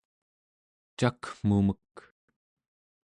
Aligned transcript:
cakmumek 0.97 1.95